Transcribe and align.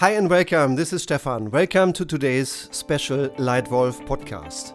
Hi 0.00 0.12
and 0.12 0.30
welcome. 0.30 0.76
This 0.76 0.94
is 0.94 1.02
Stefan. 1.02 1.50
Welcome 1.50 1.92
to 1.92 2.06
today's 2.06 2.70
special 2.72 3.28
Lightwolf 3.36 4.00
podcast. 4.06 4.72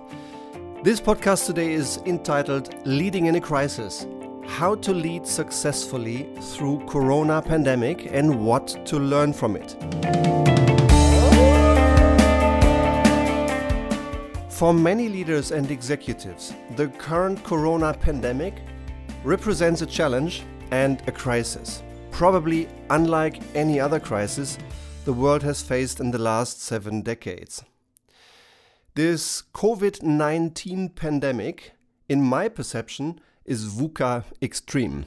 This 0.83 1.01
podcast 1.01 1.47
today 1.47 1.73
is 1.73 1.97
entitled 2.05 2.75
Leading 2.85 3.25
in 3.25 3.33
a 3.33 3.41
Crisis 3.41 4.05
How 4.45 4.75
to 4.75 4.93
Lead 4.93 5.25
Successfully 5.25 6.29
Through 6.39 6.85
Corona 6.85 7.41
Pandemic 7.41 8.05
and 8.11 8.45
What 8.45 8.85
to 8.85 8.99
Learn 8.99 9.33
from 9.33 9.55
It. 9.55 9.71
For 14.51 14.75
many 14.75 15.09
leaders 15.09 15.49
and 15.49 15.71
executives, 15.71 16.53
the 16.75 16.89
current 16.99 17.43
Corona 17.43 17.95
pandemic 17.95 18.61
represents 19.23 19.81
a 19.81 19.87
challenge 19.87 20.43
and 20.69 21.01
a 21.07 21.11
crisis, 21.11 21.81
probably 22.11 22.67
unlike 22.91 23.41
any 23.55 23.79
other 23.79 23.99
crisis 23.99 24.59
the 25.05 25.13
world 25.13 25.43
has 25.43 25.61
faced 25.61 25.99
in 25.99 26.09
the 26.09 26.17
last 26.17 26.59
seven 26.63 27.01
decades. 27.01 27.63
This 28.95 29.43
COVID 29.53 30.01
19 30.01 30.89
pandemic, 30.89 31.73
in 32.09 32.23
my 32.23 32.49
perception, 32.49 33.19
is 33.45 33.67
VUCA 33.67 34.23
extreme. 34.41 35.05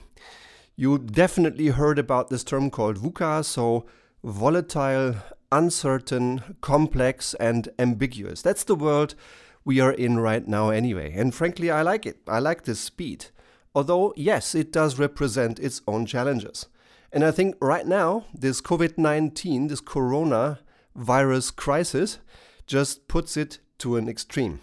You 0.77 0.99
definitely 0.99 1.69
heard 1.69 1.99
about 1.99 2.31
this 2.31 2.45
term 2.45 2.71
called 2.71 2.99
VUCA, 2.99 3.45
so 3.45 3.87
volatile, 4.23 5.17
uncertain, 5.51 6.57
complex, 6.61 7.35
and 7.35 7.69
ambiguous. 7.77 8.41
That's 8.41 8.63
the 8.63 8.77
world 8.77 9.17
we 9.65 9.81
are 9.81 9.93
in 9.93 10.21
right 10.21 10.47
now, 10.47 10.71
anyway. 10.71 11.13
And 11.13 11.35
frankly, 11.35 11.73
I 11.73 11.83
like 11.83 12.07
it. 12.07 12.21
I 12.29 12.39
like 12.39 12.63
this 12.63 12.79
speed. 12.79 13.27
Although, 13.75 14.15
yes, 14.17 14.55
it 14.55 14.71
does 14.71 14.97
represent 14.97 15.59
its 15.59 15.83
own 15.89 16.07
challenges. 16.07 16.67
And 17.13 17.25
I 17.25 17.31
think 17.31 17.57
right 17.61 17.87
now, 17.87 18.27
this 18.35 18.61
COVID 18.61 18.99
19, 18.99 19.69
this 19.69 19.81
corona 19.81 20.61
virus 20.95 21.51
crisis, 21.51 22.19
just 22.67 23.09
puts 23.09 23.37
it 23.37 23.61
to 23.79 23.97
an 23.97 24.09
extreme. 24.09 24.61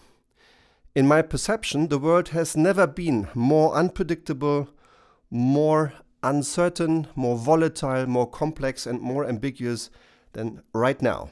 In 0.94 1.08
my 1.08 1.22
perception, 1.22 1.88
the 1.88 1.98
world 1.98 2.30
has 2.30 2.56
never 2.56 2.86
been 2.86 3.28
more 3.34 3.74
unpredictable, 3.76 4.70
more 5.30 5.94
uncertain, 6.22 7.08
more 7.16 7.38
volatile, 7.38 8.06
more 8.06 8.30
complex, 8.30 8.86
and 8.86 9.02
more 9.02 9.28
ambiguous 9.28 9.90
than 10.34 10.62
right 10.74 11.02
now. 11.02 11.32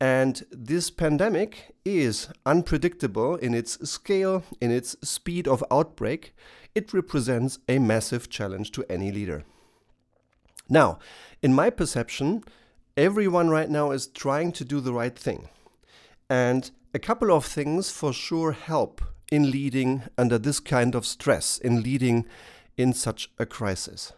And 0.00 0.44
this 0.50 0.90
pandemic 0.90 1.74
is 1.84 2.28
unpredictable 2.44 3.36
in 3.36 3.54
its 3.54 3.90
scale, 3.90 4.44
in 4.60 4.70
its 4.70 4.96
speed 5.02 5.48
of 5.48 5.64
outbreak. 5.70 6.34
It 6.74 6.92
represents 6.92 7.58
a 7.68 7.78
massive 7.78 8.28
challenge 8.28 8.72
to 8.72 8.84
any 8.90 9.10
leader. 9.10 9.44
Now, 10.68 10.98
in 11.42 11.54
my 11.54 11.70
perception, 11.70 12.44
everyone 12.96 13.50
right 13.50 13.70
now 13.70 13.90
is 13.90 14.06
trying 14.06 14.52
to 14.52 14.64
do 14.64 14.80
the 14.80 14.92
right 14.92 15.16
thing. 15.16 15.48
And 16.28 16.70
a 16.92 16.98
couple 16.98 17.30
of 17.30 17.44
things 17.44 17.90
for 17.90 18.12
sure 18.12 18.52
help 18.52 19.00
in 19.30 19.50
leading 19.50 20.02
under 20.16 20.38
this 20.38 20.60
kind 20.60 20.94
of 20.94 21.06
stress, 21.06 21.58
in 21.58 21.82
leading 21.82 22.26
in 22.76 22.92
such 22.92 23.30
a 23.38 23.46
crisis. 23.46 24.12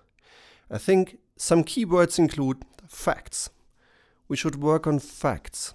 I 0.71 0.79
think 0.79 1.19
some 1.37 1.65
key 1.65 1.85
words 1.85 2.19
include 2.19 2.63
facts. 2.89 3.51
We 4.29 4.37
should 4.37 4.57
work 4.57 4.87
on 4.87 4.99
facts. 4.99 5.75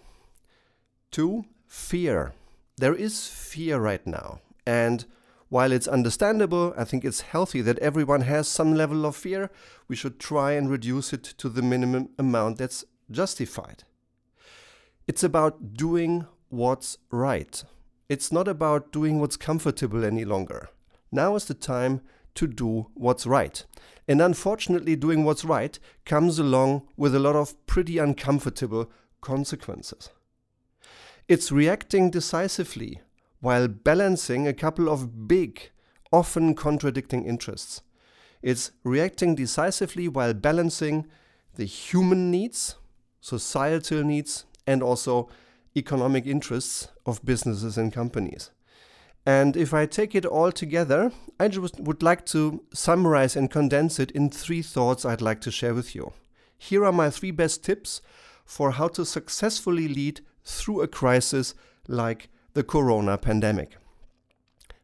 Two, 1.11 1.45
fear. 1.67 2.33
There 2.77 2.95
is 2.95 3.27
fear 3.27 3.79
right 3.79 4.05
now. 4.05 4.39
And 4.65 5.05
while 5.53 5.71
it's 5.71 5.87
understandable, 5.87 6.73
I 6.75 6.83
think 6.83 7.05
it's 7.05 7.21
healthy 7.21 7.61
that 7.61 7.77
everyone 7.77 8.21
has 8.21 8.47
some 8.47 8.73
level 8.73 9.05
of 9.05 9.15
fear. 9.15 9.51
We 9.87 9.95
should 9.95 10.19
try 10.19 10.53
and 10.53 10.67
reduce 10.67 11.13
it 11.13 11.23
to 11.23 11.47
the 11.47 11.61
minimum 11.61 12.09
amount 12.17 12.57
that's 12.57 12.83
justified. 13.11 13.83
It's 15.05 15.23
about 15.23 15.75
doing 15.75 16.25
what's 16.49 16.97
right. 17.11 17.63
It's 18.09 18.31
not 18.31 18.47
about 18.47 18.91
doing 18.91 19.19
what's 19.19 19.37
comfortable 19.37 20.03
any 20.03 20.25
longer. 20.25 20.69
Now 21.11 21.35
is 21.35 21.45
the 21.45 21.53
time 21.53 22.01
to 22.33 22.47
do 22.47 22.87
what's 22.95 23.27
right. 23.27 23.63
And 24.07 24.23
unfortunately, 24.23 24.95
doing 24.95 25.23
what's 25.23 25.45
right 25.45 25.77
comes 26.03 26.39
along 26.39 26.87
with 26.97 27.13
a 27.13 27.19
lot 27.19 27.35
of 27.35 27.63
pretty 27.67 27.99
uncomfortable 27.99 28.89
consequences. 29.21 30.09
It's 31.27 31.51
reacting 31.51 32.09
decisively 32.09 33.01
while 33.43 33.67
balancing 33.67 34.47
a 34.47 34.53
couple 34.53 34.87
of 34.87 35.27
big, 35.27 35.69
often 36.13 36.55
contradicting 36.55 37.25
interests. 37.25 37.81
It's 38.41 38.71
reacting 38.85 39.35
decisively 39.35 40.07
while 40.07 40.33
balancing 40.33 41.07
the 41.55 41.65
human 41.65 42.31
needs, 42.31 42.75
societal 43.19 44.01
needs, 44.01 44.45
and 44.65 44.81
also 44.81 45.27
economic 45.75 46.25
interests 46.25 46.87
of 47.05 47.25
businesses 47.25 47.77
and 47.77 47.91
companies. 47.91 48.49
And 49.25 49.57
if 49.57 49.73
I 49.73 49.87
take 49.87 50.15
it 50.15 50.25
all 50.25 50.53
together, 50.53 51.11
I 51.37 51.49
just 51.49 51.81
would 51.81 52.01
like 52.01 52.25
to 52.27 52.63
summarize 52.73 53.35
and 53.35 53.51
condense 53.51 53.99
it 53.99 54.11
in 54.11 54.29
three 54.29 54.61
thoughts 54.61 55.03
I'd 55.03 55.21
like 55.21 55.41
to 55.41 55.51
share 55.51 55.73
with 55.73 55.93
you. 55.93 56.13
Here 56.57 56.85
are 56.85 56.93
my 56.93 57.09
three 57.09 57.31
best 57.31 57.61
tips 57.61 57.99
for 58.45 58.71
how 58.71 58.87
to 58.87 59.05
successfully 59.05 59.89
lead 59.89 60.21
through 60.45 60.79
a 60.79 60.87
crisis 60.87 61.55
like 61.89 62.29
the 62.53 62.63
corona 62.63 63.17
pandemic. 63.17 63.77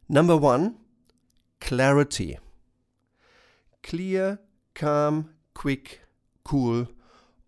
Number 0.07 0.35
one, 0.35 0.75
clarity. 1.61 2.39
Clear, 3.83 4.39
calm, 4.73 5.31
quick, 5.53 6.01
cool 6.43 6.87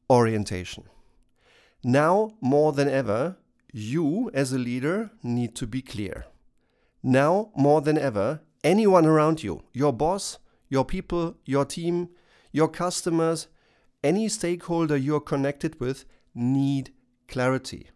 orientation. 0.10 0.84
Now 1.84 2.34
more 2.40 2.72
than 2.74 2.88
ever, 2.88 3.38
you 3.74 4.30
as 4.34 4.54
a 4.54 4.60
leader 4.60 5.12
need 5.24 5.56
to 5.56 5.66
be 5.66 5.82
clear. 5.82 6.26
Now 7.02 7.52
more 7.56 7.82
than 7.82 7.98
ever, 7.98 8.42
anyone 8.64 9.08
around 9.08 9.42
you, 9.42 9.64
your 9.74 9.92
boss, 9.92 10.38
your 10.70 10.86
people, 10.86 11.38
your 11.46 11.66
team, 11.66 12.10
your 12.52 12.68
customers, 12.68 13.48
any 14.04 14.28
stakeholder 14.30 14.98
you're 14.98 15.20
connected 15.20 15.80
with 15.80 16.06
need 16.36 16.94
clarity. 17.28 17.90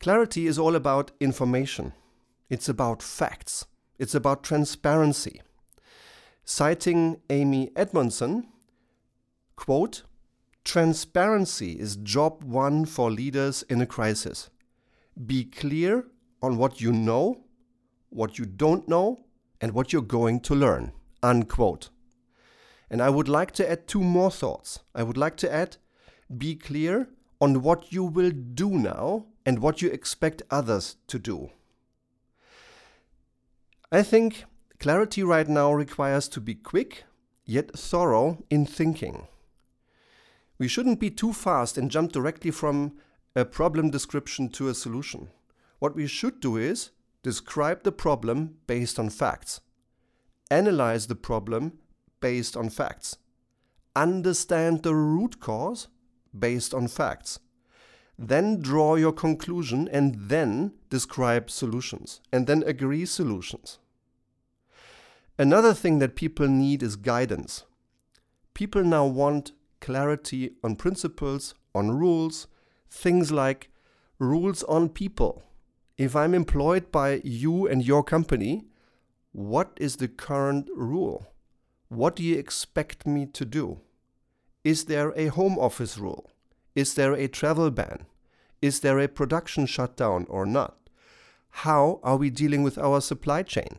Clarity 0.00 0.46
is 0.46 0.58
all 0.58 0.76
about 0.76 1.10
information. 1.20 1.92
It's 2.48 2.68
about 2.68 3.02
facts. 3.02 3.66
It's 3.98 4.14
about 4.14 4.44
transparency. 4.44 5.42
Citing 6.44 7.20
Amy 7.30 7.70
Edmondson, 7.74 8.48
quote, 9.56 10.02
Transparency 10.64 11.72
is 11.72 11.96
job 11.96 12.42
one 12.42 12.84
for 12.84 13.10
leaders 13.10 13.62
in 13.64 13.80
a 13.80 13.86
crisis. 13.86 14.50
Be 15.24 15.44
clear 15.44 16.06
on 16.42 16.56
what 16.56 16.80
you 16.80 16.92
know, 16.92 17.44
what 18.10 18.38
you 18.38 18.44
don't 18.44 18.88
know, 18.88 19.24
and 19.60 19.72
what 19.72 19.92
you're 19.92 20.02
going 20.02 20.40
to 20.40 20.54
learn. 20.54 20.92
Unquote. 21.22 21.90
And 22.90 23.00
I 23.00 23.10
would 23.10 23.28
like 23.28 23.52
to 23.52 23.68
add 23.68 23.88
two 23.88 24.02
more 24.02 24.30
thoughts. 24.30 24.80
I 24.94 25.02
would 25.02 25.16
like 25.16 25.36
to 25.38 25.52
add 25.52 25.78
be 26.36 26.56
clear 26.56 27.08
on 27.40 27.62
what 27.62 27.92
you 27.92 28.04
will 28.04 28.30
do 28.30 28.70
now 28.70 29.26
and 29.46 29.60
what 29.60 29.80
you 29.80 29.88
expect 29.88 30.42
others 30.50 30.96
to 31.06 31.18
do. 31.18 31.50
I 33.92 34.02
think 34.02 34.44
clarity 34.80 35.22
right 35.22 35.48
now 35.48 35.72
requires 35.72 36.26
to 36.28 36.40
be 36.40 36.56
quick 36.56 37.04
yet 37.44 37.78
thorough 37.78 38.44
in 38.50 38.66
thinking. 38.66 39.28
We 40.58 40.66
shouldn't 40.66 40.98
be 40.98 41.10
too 41.10 41.32
fast 41.32 41.78
and 41.78 41.90
jump 41.90 42.10
directly 42.10 42.50
from 42.50 42.94
a 43.36 43.44
problem 43.44 43.90
description 43.90 44.48
to 44.50 44.68
a 44.68 44.74
solution. 44.74 45.28
What 45.78 45.94
we 45.94 46.08
should 46.08 46.40
do 46.40 46.56
is 46.56 46.90
describe 47.22 47.84
the 47.84 47.92
problem 47.92 48.56
based 48.66 48.98
on 48.98 49.10
facts, 49.10 49.60
analyze 50.50 51.06
the 51.06 51.14
problem 51.14 51.78
based 52.20 52.56
on 52.56 52.70
facts, 52.70 53.18
understand 53.94 54.82
the 54.82 54.94
root 54.94 55.38
cause 55.38 55.86
based 56.36 56.74
on 56.74 56.88
facts. 56.88 57.38
Then 58.18 58.60
draw 58.60 58.94
your 58.94 59.12
conclusion 59.12 59.88
and 59.92 60.28
then 60.28 60.72
describe 60.88 61.50
solutions 61.50 62.20
and 62.32 62.46
then 62.46 62.62
agree 62.62 63.04
solutions. 63.04 63.78
Another 65.38 65.74
thing 65.74 65.98
that 65.98 66.16
people 66.16 66.48
need 66.48 66.82
is 66.82 66.96
guidance. 66.96 67.64
People 68.54 68.84
now 68.84 69.04
want 69.04 69.52
clarity 69.80 70.52
on 70.64 70.76
principles, 70.76 71.54
on 71.74 71.90
rules, 71.90 72.46
things 72.90 73.30
like 73.30 73.70
rules 74.18 74.62
on 74.62 74.88
people. 74.88 75.42
If 75.98 76.16
I'm 76.16 76.32
employed 76.32 76.90
by 76.90 77.20
you 77.22 77.66
and 77.66 77.84
your 77.84 78.02
company, 78.02 78.64
what 79.32 79.76
is 79.76 79.96
the 79.96 80.08
current 80.08 80.68
rule? 80.74 81.26
What 81.88 82.16
do 82.16 82.22
you 82.22 82.38
expect 82.38 83.06
me 83.06 83.26
to 83.26 83.44
do? 83.44 83.80
Is 84.64 84.86
there 84.86 85.12
a 85.16 85.26
home 85.26 85.58
office 85.58 85.98
rule? 85.98 86.30
Is 86.76 86.92
there 86.92 87.14
a 87.14 87.26
travel 87.26 87.70
ban? 87.70 88.04
Is 88.60 88.80
there 88.80 88.98
a 88.98 89.08
production 89.08 89.64
shutdown 89.64 90.26
or 90.28 90.44
not? 90.44 90.76
How 91.64 92.00
are 92.02 92.18
we 92.18 92.28
dealing 92.28 92.62
with 92.62 92.76
our 92.76 93.00
supply 93.00 93.42
chain? 93.42 93.78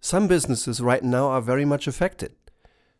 Some 0.00 0.28
businesses 0.28 0.80
right 0.80 1.02
now 1.02 1.26
are 1.26 1.40
very 1.40 1.64
much 1.64 1.88
affected. 1.88 2.36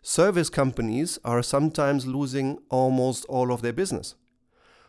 Service 0.02 0.50
companies 0.50 1.16
are 1.24 1.44
sometimes 1.44 2.06
losing 2.06 2.58
almost 2.68 3.24
all 3.26 3.52
of 3.52 3.62
their 3.62 3.72
business. 3.72 4.16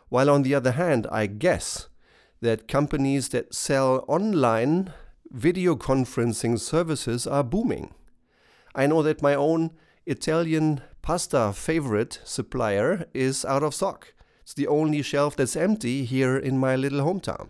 While 0.08 0.28
on 0.28 0.42
the 0.42 0.56
other 0.56 0.72
hand, 0.72 1.06
I 1.12 1.26
guess 1.26 1.88
that 2.40 2.66
companies 2.66 3.28
that 3.28 3.54
sell 3.54 4.04
online 4.08 4.92
video 5.30 5.76
conferencing 5.76 6.58
services 6.58 7.28
are 7.28 7.44
booming. 7.44 7.94
I 8.74 8.88
know 8.88 9.02
that 9.02 9.22
my 9.22 9.36
own 9.36 9.70
Italian 10.04 10.80
pasta 11.08 11.54
favorite 11.54 12.20
supplier 12.22 13.06
is 13.14 13.42
out 13.42 13.62
of 13.62 13.72
stock. 13.72 14.12
It's 14.42 14.52
the 14.52 14.66
only 14.66 15.00
shelf 15.00 15.36
that's 15.36 15.56
empty 15.56 16.04
here 16.04 16.36
in 16.36 16.58
my 16.58 16.76
little 16.76 17.00
hometown. 17.00 17.48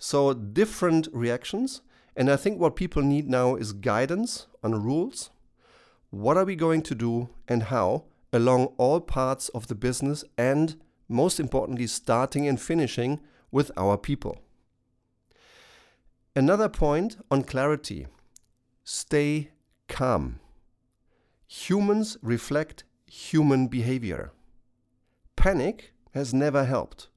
So, 0.00 0.34
different 0.34 1.06
reactions. 1.12 1.82
And 2.16 2.28
I 2.28 2.34
think 2.34 2.58
what 2.58 2.74
people 2.74 3.00
need 3.00 3.30
now 3.30 3.54
is 3.54 3.72
guidance 3.72 4.48
on 4.64 4.82
rules. 4.82 5.30
What 6.10 6.36
are 6.36 6.44
we 6.44 6.56
going 6.56 6.82
to 6.82 6.94
do 6.96 7.28
and 7.46 7.62
how 7.62 8.06
along 8.32 8.74
all 8.78 8.98
parts 9.00 9.48
of 9.50 9.68
the 9.68 9.76
business 9.76 10.24
and, 10.36 10.74
most 11.08 11.38
importantly, 11.38 11.86
starting 11.86 12.48
and 12.48 12.60
finishing 12.60 13.20
with 13.52 13.70
our 13.76 13.96
people. 13.96 14.38
Another 16.34 16.68
point 16.68 17.16
on 17.30 17.44
clarity 17.44 18.08
stay 18.82 19.50
calm. 19.86 20.40
Humans 21.52 22.16
reflect 22.22 22.84
human 23.04 23.66
behavior. 23.66 24.32
Panic 25.36 25.92
has 26.14 26.32
never 26.32 26.64
helped. 26.64 27.08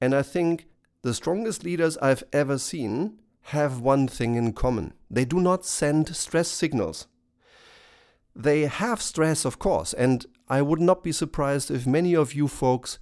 And 0.00 0.14
I 0.14 0.22
think 0.22 0.66
the 1.02 1.12
strongest 1.12 1.64
leaders 1.64 1.98
I've 1.98 2.22
ever 2.32 2.56
seen 2.56 3.18
have 3.50 3.80
one 3.80 4.06
thing 4.06 4.36
in 4.36 4.52
common 4.52 4.92
they 5.10 5.24
do 5.24 5.40
not 5.40 5.66
send 5.66 6.14
stress 6.14 6.46
signals. 6.46 7.08
They 8.36 8.66
have 8.66 9.02
stress, 9.02 9.44
of 9.44 9.58
course, 9.58 9.92
and 9.92 10.24
I 10.48 10.62
would 10.62 10.80
not 10.80 11.02
be 11.02 11.10
surprised 11.10 11.68
if 11.68 11.84
many 11.84 12.14
of 12.14 12.32
you 12.32 12.46
folks 12.46 13.00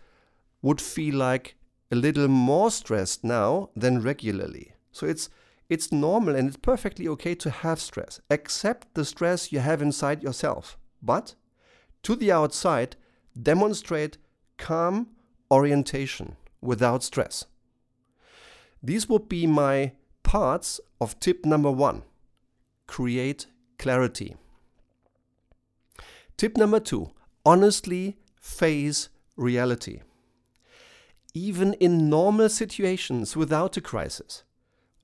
would 0.62 0.80
feel 0.80 1.16
like 1.16 1.56
a 1.90 1.96
little 1.96 2.28
more 2.28 2.70
stressed 2.70 3.24
now 3.24 3.68
than 3.76 4.00
regularly. 4.00 4.72
So 4.90 5.06
it's 5.06 5.28
it's 5.74 5.90
normal 5.90 6.36
and 6.36 6.46
it's 6.46 6.56
perfectly 6.56 7.08
okay 7.08 7.34
to 7.34 7.50
have 7.50 7.80
stress. 7.80 8.20
Accept 8.30 8.94
the 8.94 9.04
stress 9.04 9.50
you 9.50 9.58
have 9.58 9.82
inside 9.82 10.22
yourself. 10.22 10.78
But 11.02 11.34
to 12.04 12.14
the 12.14 12.30
outside, 12.30 12.94
demonstrate 13.40 14.16
calm 14.56 15.08
orientation 15.50 16.36
without 16.60 17.02
stress. 17.02 17.46
These 18.80 19.08
would 19.08 19.28
be 19.28 19.48
my 19.48 19.92
parts 20.22 20.80
of 21.00 21.18
tip 21.18 21.44
number 21.44 21.72
one 21.72 22.02
create 22.86 23.46
clarity. 23.78 24.36
Tip 26.36 26.56
number 26.56 26.78
two 26.78 27.10
honestly 27.44 28.16
face 28.40 29.08
reality. 29.36 30.02
Even 31.34 31.74
in 31.74 32.08
normal 32.08 32.48
situations 32.48 33.36
without 33.36 33.76
a 33.76 33.80
crisis, 33.80 34.44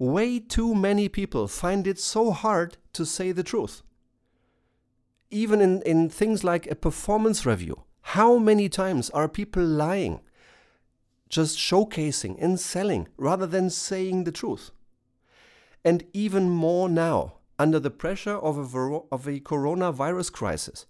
way 0.00 0.38
too 0.38 0.74
many 0.74 1.10
people 1.10 1.46
find 1.46 1.86
it 1.86 1.98
so 1.98 2.30
hard 2.30 2.78
to 2.94 3.04
say 3.04 3.32
the 3.32 3.42
truth. 3.42 3.82
Even 5.30 5.60
in, 5.60 5.82
in 5.82 6.08
things 6.08 6.42
like 6.42 6.66
a 6.66 6.74
performance 6.74 7.44
review, 7.44 7.84
how 8.00 8.38
many 8.38 8.68
times 8.68 9.10
are 9.10 9.28
people 9.28 9.62
lying, 9.62 10.22
just 11.28 11.58
showcasing 11.58 12.36
and 12.40 12.58
selling 12.58 13.08
rather 13.18 13.46
than 13.46 13.68
saying 13.68 14.24
the 14.24 14.32
truth? 14.32 14.70
And 15.84 16.04
even 16.14 16.48
more 16.48 16.88
now, 16.88 17.34
under 17.58 17.78
the 17.78 17.90
pressure 17.90 18.36
of 18.38 18.56
a, 18.56 19.00
of 19.12 19.28
a 19.28 19.40
coronavirus 19.40 20.32
crisis, 20.32 20.86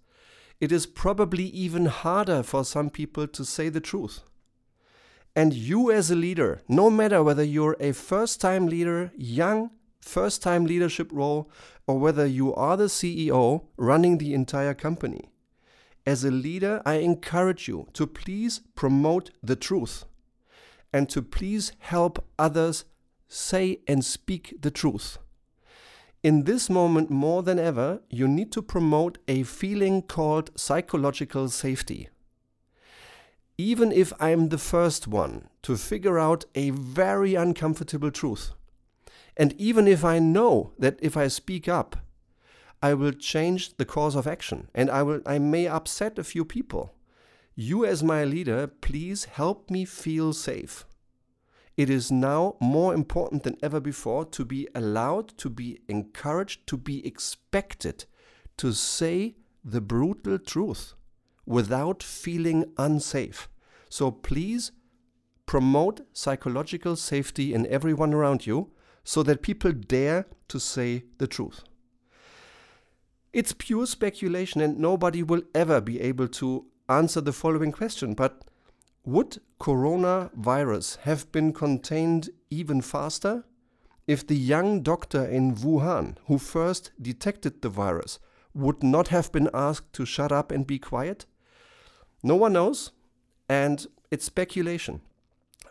it 0.61 0.71
is 0.71 0.85
probably 0.85 1.47
even 1.47 1.87
harder 1.87 2.43
for 2.43 2.63
some 2.63 2.89
people 2.89 3.27
to 3.27 3.43
say 3.43 3.67
the 3.67 3.81
truth. 3.81 4.21
And 5.35 5.53
you, 5.53 5.91
as 5.91 6.11
a 6.11 6.15
leader, 6.15 6.61
no 6.67 6.89
matter 6.89 7.23
whether 7.23 7.43
you're 7.43 7.77
a 7.79 7.93
first 7.93 8.41
time 8.41 8.67
leader, 8.67 9.11
young, 9.15 9.71
first 10.01 10.41
time 10.41 10.65
leadership 10.65 11.09
role, 11.13 11.49
or 11.87 11.99
whether 11.99 12.25
you 12.25 12.53
are 12.53 12.75
the 12.75 12.85
CEO 12.85 13.65
running 13.77 14.17
the 14.17 14.33
entire 14.33 14.73
company, 14.73 15.29
as 16.05 16.23
a 16.23 16.31
leader, 16.31 16.81
I 16.85 16.95
encourage 16.95 17.67
you 17.67 17.87
to 17.93 18.07
please 18.07 18.61
promote 18.75 19.31
the 19.41 19.55
truth 19.55 20.05
and 20.91 21.07
to 21.09 21.21
please 21.21 21.71
help 21.79 22.25
others 22.37 22.85
say 23.27 23.79
and 23.87 24.03
speak 24.03 24.55
the 24.61 24.71
truth. 24.71 25.17
In 26.23 26.43
this 26.43 26.69
moment, 26.69 27.09
more 27.09 27.41
than 27.41 27.57
ever, 27.57 28.01
you 28.09 28.27
need 28.27 28.51
to 28.51 28.61
promote 28.61 29.17
a 29.27 29.43
feeling 29.43 30.01
called 30.01 30.51
psychological 30.55 31.49
safety 31.49 32.09
even 33.61 33.91
if 33.91 34.11
I'm 34.19 34.49
the 34.49 34.57
first 34.57 35.07
one 35.07 35.47
to 35.61 35.77
figure 35.77 36.17
out 36.17 36.45
a 36.55 36.71
very 36.71 37.35
uncomfortable 37.35 38.09
truth. 38.09 38.53
And 39.37 39.53
even 39.53 39.87
if 39.87 40.03
I 40.03 40.17
know 40.17 40.71
that 40.79 40.97
if 40.99 41.15
I 41.15 41.27
speak 41.27 41.67
up, 41.67 41.95
I 42.81 42.95
will 42.95 43.11
change 43.11 43.77
the 43.77 43.85
course 43.85 44.15
of 44.15 44.25
action 44.25 44.69
and 44.73 44.89
I 44.89 45.03
will 45.03 45.21
I 45.27 45.37
may 45.37 45.67
upset 45.67 46.17
a 46.17 46.23
few 46.23 46.43
people. 46.43 46.95
You 47.53 47.85
as 47.85 48.01
my 48.01 48.25
leader, 48.25 48.65
please 48.65 49.25
help 49.25 49.69
me 49.69 49.85
feel 49.85 50.33
safe. 50.33 50.85
It 51.77 51.89
is 51.89 52.11
now 52.11 52.55
more 52.59 52.95
important 52.95 53.43
than 53.43 53.57
ever 53.61 53.79
before 53.79 54.25
to 54.25 54.43
be 54.43 54.67
allowed, 54.73 55.37
to 55.37 55.49
be 55.49 55.79
encouraged, 55.87 56.65
to 56.67 56.77
be 56.77 57.05
expected 57.05 58.05
to 58.57 58.73
say 58.73 59.35
the 59.63 59.81
brutal 59.81 60.39
truth 60.39 60.95
without 61.45 62.01
feeling 62.01 62.65
unsafe. 62.77 63.47
So 63.91 64.09
please 64.09 64.71
promote 65.45 66.07
psychological 66.13 66.95
safety 66.95 67.53
in 67.53 67.67
everyone 67.67 68.13
around 68.13 68.47
you 68.47 68.71
so 69.03 69.21
that 69.23 69.41
people 69.41 69.73
dare 69.73 70.27
to 70.47 70.61
say 70.61 71.03
the 71.17 71.27
truth. 71.27 71.63
It's 73.33 73.51
pure 73.51 73.85
speculation, 73.85 74.61
and 74.61 74.79
nobody 74.79 75.23
will 75.23 75.41
ever 75.53 75.81
be 75.81 75.99
able 75.99 76.29
to 76.29 76.67
answer 76.87 77.19
the 77.19 77.33
following 77.33 77.73
question. 77.73 78.13
But 78.13 78.45
would 79.03 79.41
coronavirus 79.59 80.99
have 80.99 81.29
been 81.33 81.51
contained 81.51 82.29
even 82.49 82.81
faster 82.81 83.43
if 84.07 84.25
the 84.25 84.37
young 84.37 84.83
doctor 84.83 85.25
in 85.25 85.55
Wuhan 85.55 86.15
who 86.27 86.37
first 86.37 86.91
detected 87.01 87.61
the 87.61 87.69
virus 87.69 88.19
would 88.53 88.83
not 88.83 89.09
have 89.09 89.33
been 89.33 89.49
asked 89.53 89.91
to 89.93 90.05
shut 90.05 90.31
up 90.31 90.49
and 90.49 90.65
be 90.65 90.79
quiet? 90.79 91.25
No 92.23 92.37
one 92.37 92.53
knows. 92.53 92.91
And 93.51 93.85
it's 94.11 94.23
speculation. 94.23 95.01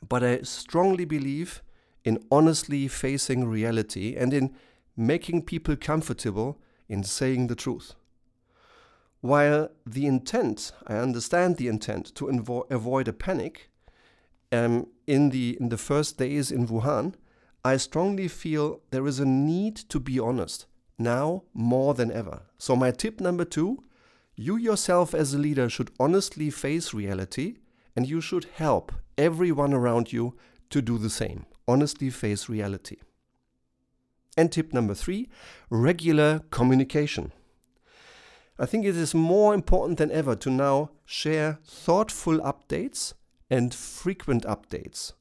But 0.06 0.22
I 0.22 0.42
strongly 0.42 1.06
believe 1.06 1.62
in 2.04 2.22
honestly 2.30 2.88
facing 2.88 3.48
reality 3.48 4.16
and 4.16 4.34
in 4.34 4.54
making 4.98 5.46
people 5.46 5.76
comfortable 5.76 6.58
in 6.90 7.04
saying 7.04 7.46
the 7.46 7.54
truth. 7.54 7.94
While 9.22 9.70
the 9.86 10.04
intent, 10.04 10.72
I 10.86 10.96
understand 10.96 11.56
the 11.56 11.68
intent 11.68 12.14
to 12.16 12.28
avoid 12.68 13.08
a 13.08 13.14
panic 13.14 13.70
um, 14.52 14.88
in, 15.06 15.30
the, 15.30 15.56
in 15.58 15.70
the 15.70 15.78
first 15.78 16.18
days 16.18 16.52
in 16.52 16.68
Wuhan, 16.68 17.14
I 17.64 17.78
strongly 17.78 18.28
feel 18.28 18.80
there 18.90 19.06
is 19.06 19.20
a 19.20 19.24
need 19.24 19.76
to 19.88 19.98
be 19.98 20.20
honest 20.20 20.66
now 20.98 21.44
more 21.54 21.94
than 21.94 22.12
ever. 22.12 22.42
So, 22.58 22.76
my 22.76 22.90
tip 22.90 23.22
number 23.22 23.46
two 23.46 23.84
you 24.36 24.56
yourself 24.56 25.14
as 25.14 25.34
a 25.34 25.38
leader 25.38 25.68
should 25.68 25.90
honestly 26.00 26.48
face 26.50 26.94
reality 26.94 27.56
and 27.96 28.08
you 28.08 28.20
should 28.20 28.46
help 28.54 28.92
everyone 29.18 29.72
around 29.72 30.12
you 30.12 30.36
to 30.70 30.80
do 30.80 30.98
the 30.98 31.10
same. 31.10 31.46
Honestly 31.66 32.10
face 32.10 32.48
reality. 32.48 32.96
And 34.36 34.50
tip 34.50 34.72
number 34.72 34.94
three 34.94 35.28
regular 35.68 36.40
communication. 36.50 37.32
I 38.58 38.66
think 38.66 38.84
it 38.84 38.96
is 38.96 39.14
more 39.14 39.54
important 39.54 39.98
than 39.98 40.10
ever 40.10 40.36
to 40.36 40.50
now 40.50 40.90
share 41.04 41.58
thoughtful 41.64 42.38
updates 42.40 43.14
and 43.48 43.74
frequent 43.74 44.44
updates. 44.44 45.12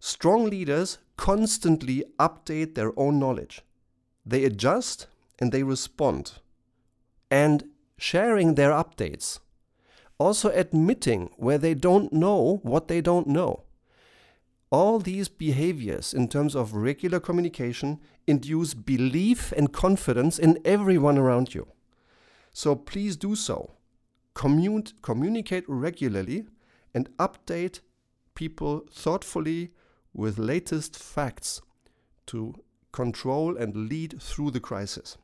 Strong 0.00 0.50
leaders 0.50 0.98
constantly 1.16 2.04
update 2.18 2.74
their 2.74 2.92
own 2.98 3.18
knowledge. 3.18 3.62
They 4.26 4.44
adjust 4.44 5.06
and 5.38 5.52
they 5.52 5.62
respond. 5.62 6.32
And 7.30 7.64
sharing 7.96 8.56
their 8.56 8.72
updates 8.72 9.38
also 10.22 10.50
admitting 10.50 11.30
where 11.36 11.58
they 11.58 11.74
don't 11.74 12.12
know 12.12 12.60
what 12.62 12.88
they 12.88 13.00
don't 13.00 13.26
know. 13.26 13.64
All 14.70 14.98
these 14.98 15.28
behaviors, 15.28 16.14
in 16.14 16.28
terms 16.28 16.54
of 16.54 16.74
regular 16.74 17.20
communication, 17.20 18.00
induce 18.26 18.72
belief 18.72 19.52
and 19.52 19.72
confidence 19.72 20.38
in 20.38 20.58
everyone 20.64 21.18
around 21.18 21.54
you. 21.54 21.66
So 22.52 22.74
please 22.74 23.16
do 23.16 23.34
so. 23.34 23.72
Commute, 24.34 24.94
communicate 25.02 25.64
regularly 25.66 26.46
and 26.94 27.10
update 27.18 27.80
people 28.34 28.86
thoughtfully 28.90 29.72
with 30.14 30.38
latest 30.38 30.96
facts 30.96 31.60
to 32.26 32.54
control 32.92 33.56
and 33.56 33.88
lead 33.88 34.22
through 34.22 34.52
the 34.52 34.60
crisis. 34.60 35.18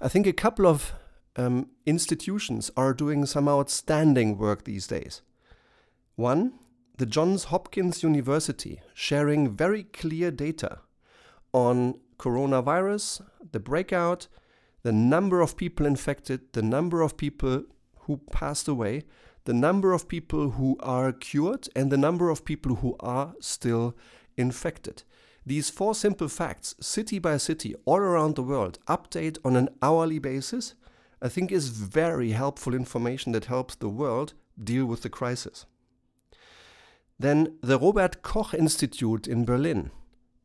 I 0.00 0.08
think 0.08 0.26
a 0.26 0.32
couple 0.32 0.66
of 0.66 0.92
um, 1.38 1.70
institutions 1.86 2.70
are 2.76 2.92
doing 2.92 3.24
some 3.24 3.48
outstanding 3.48 4.36
work 4.36 4.64
these 4.64 4.86
days. 4.88 5.22
One, 6.16 6.58
the 6.98 7.06
Johns 7.06 7.44
Hopkins 7.44 8.02
University, 8.02 8.82
sharing 8.92 9.56
very 9.56 9.84
clear 9.84 10.32
data 10.32 10.80
on 11.52 12.00
coronavirus, 12.18 13.22
the 13.52 13.60
breakout, 13.60 14.26
the 14.82 14.92
number 14.92 15.40
of 15.40 15.56
people 15.56 15.86
infected, 15.86 16.40
the 16.52 16.62
number 16.62 17.02
of 17.02 17.16
people 17.16 17.62
who 18.00 18.16
passed 18.32 18.66
away, 18.66 19.04
the 19.44 19.54
number 19.54 19.92
of 19.92 20.08
people 20.08 20.50
who 20.50 20.76
are 20.80 21.12
cured, 21.12 21.68
and 21.76 21.92
the 21.92 21.96
number 21.96 22.30
of 22.30 22.44
people 22.44 22.76
who 22.76 22.96
are 22.98 23.34
still 23.40 23.96
infected. 24.36 25.04
These 25.46 25.70
four 25.70 25.94
simple 25.94 26.28
facts, 26.28 26.74
city 26.80 27.20
by 27.20 27.36
city, 27.36 27.76
all 27.84 27.98
around 27.98 28.34
the 28.34 28.42
world, 28.42 28.80
update 28.88 29.38
on 29.44 29.54
an 29.54 29.68
hourly 29.80 30.18
basis, 30.18 30.74
I 31.20 31.28
think 31.28 31.50
is 31.50 31.68
very 31.68 32.30
helpful 32.30 32.74
information 32.74 33.32
that 33.32 33.46
helps 33.46 33.74
the 33.74 33.88
world 33.88 34.34
deal 34.62 34.86
with 34.86 35.02
the 35.02 35.08
crisis. 35.08 35.66
Then 37.18 37.58
the 37.60 37.78
Robert 37.78 38.22
Koch 38.22 38.54
Institute 38.54 39.26
in 39.26 39.44
Berlin. 39.44 39.90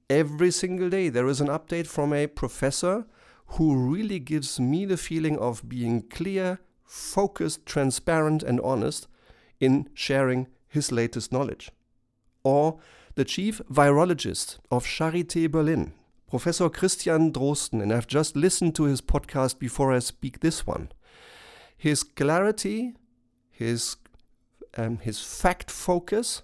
Every 0.09 0.51
single 0.51 0.89
day 0.89 1.09
there 1.09 1.27
is 1.27 1.41
an 1.41 1.47
update 1.47 1.87
from 1.87 2.13
a 2.13 2.27
professor 2.27 3.05
who 3.45 3.75
really 3.75 4.19
gives 4.19 4.59
me 4.59 4.85
the 4.85 4.97
feeling 4.97 5.37
of 5.37 5.69
being 5.69 6.01
clear, 6.09 6.59
focused, 6.83 7.65
transparent, 7.65 8.41
and 8.41 8.59
honest 8.61 9.07
in 9.59 9.89
sharing 9.93 10.47
his 10.67 10.91
latest 10.91 11.31
knowledge. 11.31 11.71
Or 12.43 12.79
the 13.15 13.25
chief 13.25 13.61
virologist 13.71 14.57
of 14.71 14.85
Charité 14.85 15.49
Berlin, 15.49 15.93
Professor 16.33 16.67
Christian 16.67 17.31
Drosten, 17.31 17.79
and 17.79 17.93
I've 17.93 18.07
just 18.07 18.35
listened 18.35 18.73
to 18.77 18.85
his 18.85 19.01
podcast 19.01 19.59
before 19.59 19.93
I 19.93 19.99
speak 19.99 20.39
this 20.39 20.65
one. 20.65 20.91
His 21.77 22.01
clarity, 22.01 22.95
his, 23.51 23.97
um, 24.75 24.97
his 24.97 25.19
fact 25.19 25.69
focus, 25.69 26.41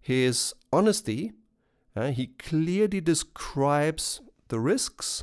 his 0.00 0.54
honesty, 0.72 1.34
uh, 1.94 2.10
he 2.10 2.32
clearly 2.36 3.00
describes 3.00 4.20
the 4.48 4.58
risks, 4.58 5.22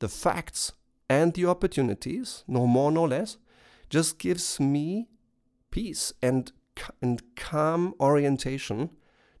the 0.00 0.10
facts, 0.10 0.72
and 1.08 1.32
the 1.32 1.46
opportunities, 1.46 2.44
no 2.46 2.66
more, 2.66 2.92
no 2.92 3.04
less, 3.04 3.38
just 3.88 4.18
gives 4.18 4.60
me 4.60 5.08
peace 5.70 6.12
and, 6.20 6.52
and 7.00 7.22
calm 7.34 7.94
orientation 7.98 8.90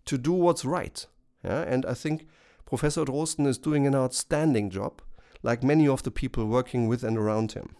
to 0.06 0.16
do 0.16 0.32
what's 0.32 0.64
right. 0.64 1.04
Yeah? 1.44 1.60
And 1.60 1.84
I 1.84 1.92
think 1.92 2.26
Professor 2.72 3.04
Drosten 3.04 3.46
is 3.46 3.58
doing 3.58 3.86
an 3.86 3.94
outstanding 3.94 4.70
job, 4.70 5.02
like 5.42 5.62
many 5.62 5.86
of 5.86 6.04
the 6.04 6.10
people 6.10 6.46
working 6.46 6.88
with 6.88 7.04
and 7.04 7.18
around 7.18 7.52
him. 7.52 7.76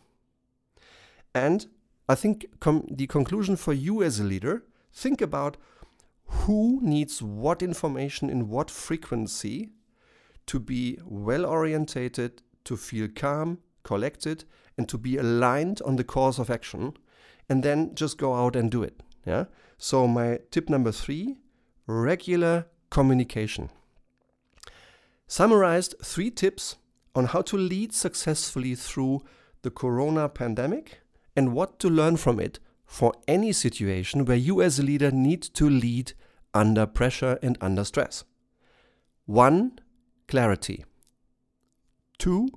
And 1.35 1.67
I 2.11 2.15
think 2.15 2.45
the 2.61 3.07
conclusion 3.07 3.57
for 3.57 3.73
you 3.73 4.03
as 4.03 4.21
a 4.21 4.23
leader 4.23 4.65
think 4.93 5.23
about 5.23 5.57
who 6.27 6.79
needs 6.83 7.23
what 7.23 7.63
information 7.63 8.29
in 8.29 8.51
what 8.51 8.71
frequency 8.71 9.71
to 10.45 10.61
be 10.61 10.99
well 11.07 11.47
orientated, 11.47 12.43
to 12.65 12.77
feel 12.77 13.09
calm, 13.09 13.61
collected, 13.85 14.45
and 14.77 14.91
to 14.91 14.99
be 14.99 15.17
aligned 15.17 15.81
on 15.87 15.97
the 15.97 16.05
course 16.05 16.39
of 16.39 16.51
action, 16.51 16.99
and 17.49 17.63
then 17.63 17.95
just 17.95 18.19
go 18.19 18.35
out 18.35 18.55
and 18.55 18.71
do 18.71 18.83
it. 18.83 19.03
Yeah. 19.25 19.47
So 19.79 20.07
my 20.07 20.41
tip 20.51 20.69
number 20.69 20.93
three 20.93 21.39
regular 21.87 22.67
communication. 22.91 23.71
Summarized 25.33 25.95
three 26.05 26.31
tips 26.31 26.77
on 27.15 27.25
how 27.25 27.41
to 27.41 27.57
lead 27.57 27.95
successfully 27.95 28.75
through 28.75 29.23
the 29.63 29.71
corona 29.71 30.29
pandemic 30.29 31.01
and 31.35 31.55
what 31.55 31.79
to 31.79 31.89
learn 31.89 32.19
from 32.19 32.39
it 32.39 32.59
for 32.85 33.15
any 33.27 33.51
situation 33.51 34.27
where 34.27 34.37
you 34.37 34.61
as 34.61 34.79
a 34.79 34.83
leader 34.83 35.11
need 35.11 35.41
to 35.41 35.67
lead 35.71 36.13
under 36.53 36.85
pressure 36.85 37.39
and 37.43 37.57
under 37.63 37.83
stress. 37.83 38.25
1. 39.25 39.81
Clarity. 40.29 40.85
2. 42.19 42.49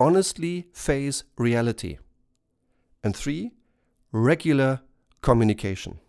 Honestly 0.00 0.68
face 0.72 1.24
reality. 1.36 1.98
And 3.02 3.14
3. 3.14 3.52
Regular 4.12 4.80
communication. 5.20 6.00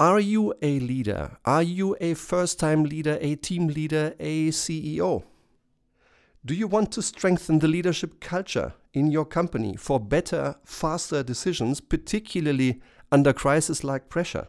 Are 0.00 0.18
you 0.18 0.52
a 0.60 0.80
leader? 0.80 1.38
Are 1.44 1.62
you 1.62 1.96
a 2.00 2.14
first 2.14 2.58
time 2.58 2.82
leader, 2.82 3.16
a 3.20 3.36
team 3.36 3.68
leader, 3.68 4.16
a 4.18 4.48
CEO? 4.48 5.22
Do 6.44 6.52
you 6.52 6.66
want 6.66 6.90
to 6.92 7.02
strengthen 7.02 7.60
the 7.60 7.68
leadership 7.68 8.18
culture 8.18 8.74
in 8.92 9.12
your 9.12 9.24
company 9.24 9.76
for 9.76 10.00
better, 10.00 10.56
faster 10.64 11.22
decisions, 11.22 11.80
particularly 11.80 12.82
under 13.12 13.32
crisis 13.32 13.84
like 13.84 14.08
pressure? 14.08 14.48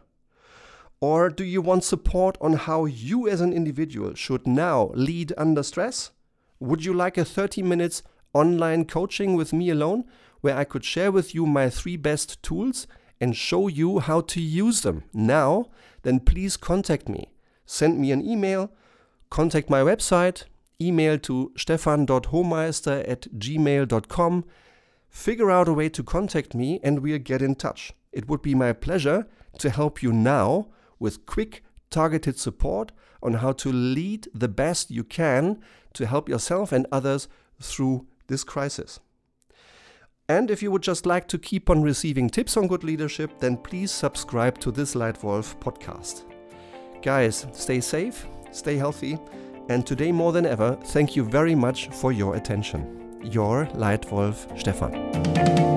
Or 1.00 1.28
do 1.28 1.44
you 1.44 1.62
want 1.62 1.84
support 1.84 2.36
on 2.40 2.54
how 2.54 2.86
you 2.86 3.28
as 3.28 3.40
an 3.40 3.52
individual 3.52 4.14
should 4.14 4.48
now 4.48 4.90
lead 4.94 5.32
under 5.38 5.62
stress? 5.62 6.10
Would 6.58 6.84
you 6.84 6.92
like 6.92 7.16
a 7.16 7.24
30 7.24 7.62
minutes 7.62 8.02
online 8.32 8.84
coaching 8.84 9.36
with 9.36 9.52
me 9.52 9.70
alone 9.70 10.06
where 10.40 10.56
I 10.56 10.64
could 10.64 10.84
share 10.84 11.12
with 11.12 11.36
you 11.36 11.46
my 11.46 11.70
three 11.70 11.96
best 11.96 12.42
tools 12.42 12.88
and 13.20 13.36
show 13.36 13.68
you 13.68 13.98
how 13.98 14.20
to 14.20 14.40
use 14.40 14.82
them 14.82 15.04
now, 15.12 15.66
then 16.02 16.20
please 16.20 16.56
contact 16.56 17.08
me. 17.08 17.30
Send 17.64 17.98
me 17.98 18.12
an 18.12 18.24
email, 18.24 18.70
contact 19.30 19.70
my 19.70 19.80
website, 19.80 20.44
email 20.80 21.18
to 21.18 21.52
stefan.homeister 21.56 23.08
at 23.08 23.22
gmail.com. 23.38 24.44
Figure 25.08 25.50
out 25.50 25.68
a 25.68 25.72
way 25.72 25.88
to 25.88 26.02
contact 26.02 26.54
me 26.54 26.78
and 26.82 27.00
we'll 27.00 27.18
get 27.18 27.42
in 27.42 27.54
touch. 27.54 27.92
It 28.12 28.28
would 28.28 28.42
be 28.42 28.54
my 28.54 28.72
pleasure 28.72 29.26
to 29.58 29.70
help 29.70 30.02
you 30.02 30.12
now 30.12 30.68
with 30.98 31.26
quick, 31.26 31.64
targeted 31.90 32.38
support 32.38 32.92
on 33.22 33.34
how 33.34 33.52
to 33.52 33.72
lead 33.72 34.28
the 34.34 34.48
best 34.48 34.90
you 34.90 35.04
can 35.04 35.60
to 35.94 36.06
help 36.06 36.28
yourself 36.28 36.72
and 36.72 36.86
others 36.92 37.28
through 37.60 38.06
this 38.26 38.44
crisis. 38.44 39.00
And 40.28 40.50
if 40.50 40.62
you 40.62 40.70
would 40.72 40.82
just 40.82 41.06
like 41.06 41.28
to 41.28 41.38
keep 41.38 41.70
on 41.70 41.82
receiving 41.82 42.28
tips 42.28 42.56
on 42.56 42.66
good 42.66 42.82
leadership, 42.82 43.38
then 43.38 43.56
please 43.56 43.92
subscribe 43.92 44.58
to 44.58 44.72
this 44.72 44.94
Lightwolf 44.94 45.56
podcast. 45.60 46.24
Guys, 47.00 47.46
stay 47.52 47.80
safe, 47.80 48.26
stay 48.50 48.76
healthy, 48.76 49.18
and 49.68 49.86
today 49.86 50.10
more 50.10 50.32
than 50.32 50.46
ever, 50.46 50.76
thank 50.86 51.14
you 51.14 51.24
very 51.24 51.54
much 51.54 51.88
for 51.88 52.10
your 52.12 52.34
attention. 52.34 53.20
Your 53.22 53.66
Lightwolf 53.66 54.58
Stefan. 54.58 55.75